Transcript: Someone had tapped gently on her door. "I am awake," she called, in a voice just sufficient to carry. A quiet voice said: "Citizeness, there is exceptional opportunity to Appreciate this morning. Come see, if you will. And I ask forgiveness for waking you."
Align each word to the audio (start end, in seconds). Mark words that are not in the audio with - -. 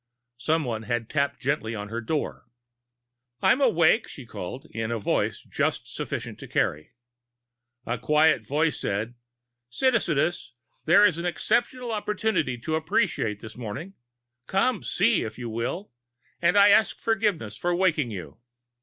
Someone 0.39 0.81
had 0.81 1.11
tapped 1.11 1.39
gently 1.39 1.75
on 1.75 1.89
her 1.89 2.01
door. 2.01 2.47
"I 3.39 3.51
am 3.51 3.61
awake," 3.61 4.07
she 4.07 4.25
called, 4.25 4.65
in 4.71 4.89
a 4.89 4.97
voice 4.97 5.43
just 5.43 5.87
sufficient 5.87 6.39
to 6.39 6.47
carry. 6.47 6.93
A 7.85 7.99
quiet 7.99 8.43
voice 8.43 8.79
said: 8.79 9.13
"Citizeness, 9.69 10.53
there 10.85 11.05
is 11.05 11.19
exceptional 11.19 11.91
opportunity 11.91 12.57
to 12.57 12.73
Appreciate 12.73 13.41
this 13.41 13.55
morning. 13.55 13.93
Come 14.47 14.81
see, 14.81 15.21
if 15.21 15.37
you 15.37 15.51
will. 15.51 15.91
And 16.41 16.57
I 16.57 16.69
ask 16.69 16.97
forgiveness 16.97 17.55
for 17.55 17.75
waking 17.75 18.09
you." 18.09 18.39